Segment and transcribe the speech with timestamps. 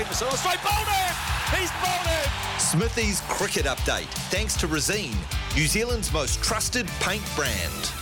[0.00, 0.36] Steve Masilla.
[0.38, 1.58] Straight bowled it!
[1.58, 2.30] He's bowled it!
[2.58, 5.14] Smithy's cricket update, thanks to Resene,
[5.54, 7.92] New Zealand's most trusted paint brand.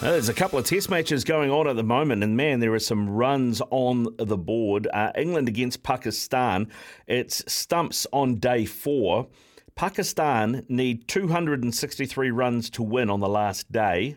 [0.00, 2.72] Uh, There's a couple of test matches going on at the moment, and man, there
[2.72, 4.88] are some runs on the board.
[4.94, 6.70] Uh, England against Pakistan.
[7.06, 9.26] It's stumps on day four.
[9.74, 14.16] Pakistan need 263 runs to win on the last day.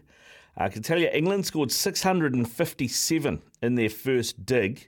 [0.55, 4.87] I can tell you, England scored 657 in their first dig,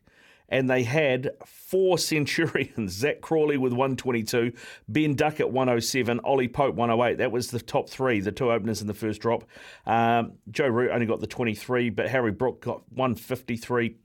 [0.50, 2.91] and they had four centurions.
[2.98, 4.54] Zak Crawley with 122,
[4.88, 7.17] Ben Duckett 107, Ollie Pope 108.
[7.17, 9.44] That was the top three, the two openers in the first drop.
[9.85, 13.98] Um, Joe Root only got the 23, but Harry Brook got 153.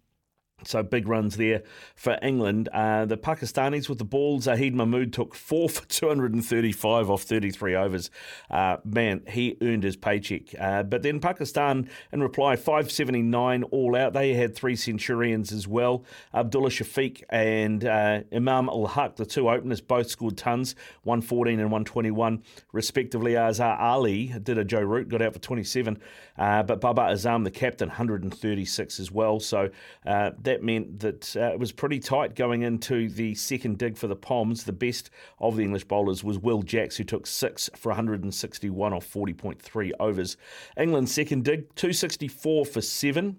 [0.65, 1.62] So big runs there
[1.95, 2.69] for England.
[2.73, 8.11] Uh, the Pakistanis with the ball, Zahid Mahmood took four for 235 off 33 overs.
[8.51, 10.55] Uh, man, he earned his paycheck.
[10.59, 14.12] Uh, but then Pakistan, in reply, 579 all out.
[14.12, 16.05] They had three centurions as well.
[16.35, 20.74] Abdullah Shafiq and uh, Imam Ul Haq, the two openers, both scored tons,
[21.05, 23.37] 114 and 121 respectively.
[23.37, 25.99] Azhar Ali did a Joe Root, got out for 27.
[26.38, 29.40] Uh, but Babar Azam, the captain, 136 as well.
[29.40, 29.71] So
[30.07, 34.07] uh, that meant that uh, it was pretty tight going into the second dig for
[34.07, 34.65] the Poms.
[34.65, 35.09] The best
[35.39, 40.37] of the English bowlers was Will Jacks, who took six for 161 off 40.3 overs.
[40.77, 43.39] England's second dig, 264 for seven.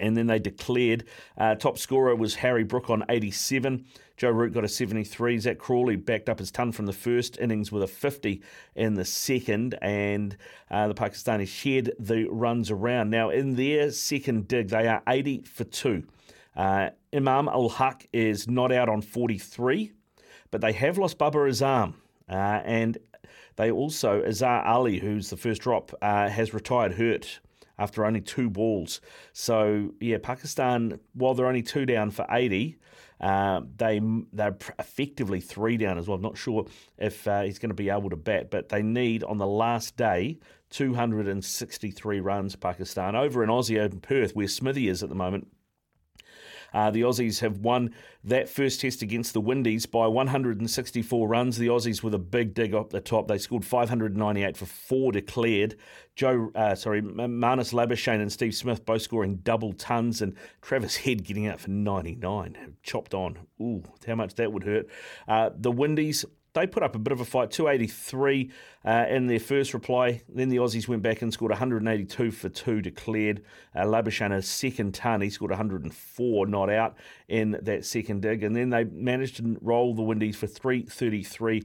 [0.00, 1.04] And then they declared
[1.36, 3.84] uh, top scorer was Harry Brook on 87.
[4.16, 5.38] Joe Root got a 73.
[5.38, 8.42] Zak Crawley backed up his ton from the first innings with a 50
[8.74, 9.78] in the second.
[9.80, 10.36] And
[10.70, 13.10] uh, the Pakistanis shared the runs around.
[13.10, 16.02] Now, in their second dig, they are 80 for 2.
[16.56, 19.92] Uh, Imam Ul Haq is not out on 43,
[20.50, 21.94] but they have lost Babar Azam.
[22.28, 22.98] Uh, and
[23.54, 27.40] they also, Azhar Ali, who's the first drop, uh, has retired hurt
[27.78, 29.00] after only two balls.
[29.32, 32.76] So yeah, Pakistan, while they're only two down for 80,
[33.20, 34.00] uh, they
[34.32, 36.16] they're effectively three down as well.
[36.16, 36.66] I'm not sure
[36.98, 39.96] if uh, he's going to be able to bat, but they need on the last
[39.96, 40.38] day
[40.70, 42.54] 263 runs.
[42.56, 45.48] Pakistan over in Aussie in Perth, where Smithy is at the moment.
[46.72, 51.58] Uh, the Aussies have won that first test against the Windies by 164 runs.
[51.58, 53.28] The Aussies with a big dig up the top.
[53.28, 55.76] They scored 598 for four declared.
[56.14, 61.24] Joe, uh, sorry, Marnus Labuschagne and Steve Smith both scoring double tons, and Travis Head
[61.24, 62.76] getting out for 99.
[62.82, 63.38] Chopped on.
[63.60, 64.88] Ooh, how much that would hurt.
[65.28, 66.24] Uh, the Windies
[66.54, 68.50] they put up a bit of a fight, 283
[68.84, 70.22] uh, in their first reply.
[70.28, 73.42] Then the Aussies went back and scored 182 for two declared.
[73.74, 76.96] Uh, Labuschagne, second ton, he scored 104 not out
[77.28, 78.42] in that second dig.
[78.42, 81.62] And then they managed to roll the Windies for 333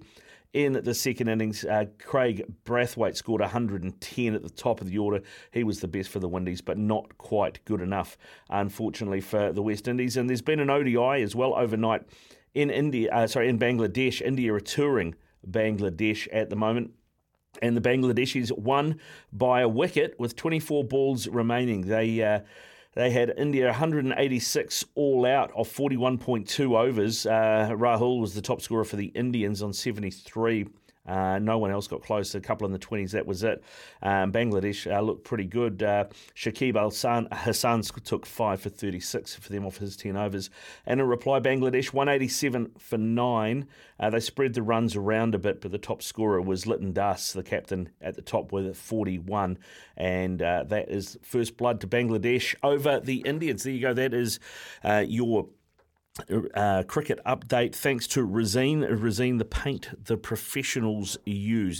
[0.53, 1.65] in the second innings.
[1.65, 5.21] Uh, Kraigg Brathwaite scored 110 at the top of the order.
[5.51, 8.17] He was the best for the Windies, but not quite good enough,
[8.49, 10.15] unfortunately, for the West Indies.
[10.15, 12.03] And there's been an ODI as well overnight
[12.53, 14.21] in India, uh, sorry, in Bangladesh.
[14.21, 15.15] India are touring
[15.49, 16.91] Bangladesh at the moment.
[17.61, 18.99] And the Bangladeshis won
[19.31, 21.81] by a wicket with 24 balls remaining.
[21.81, 22.39] They uh,
[22.95, 27.25] they had India 186 all out of 41.2 overs.
[27.25, 30.67] Uh, Rahul was the top scorer for the Indians on 73.
[31.05, 32.33] Uh, no one else got close.
[32.33, 33.63] A couple in the 20s, that was it.
[34.01, 35.83] Um, Bangladesh uh, looked pretty good.
[35.83, 36.05] Uh,
[36.35, 36.91] Shakib Al
[37.35, 40.49] Hasan took 5 for 36 for them off his 10 overs.
[40.85, 43.67] And in reply, Bangladesh 187 for 9.
[43.99, 47.33] Uh, they spread the runs around a bit, but the top scorer was Liton Das,
[47.33, 49.57] the captain at the top with 41.
[49.97, 53.63] And uh, that is first blood to Bangladesh over the Indians.
[53.63, 53.93] There you go.
[53.93, 54.39] That is
[54.83, 55.47] uh, your
[56.53, 58.87] uh, cricket update thanks to Resene.
[58.99, 61.71] Resene, the paint the professionals use.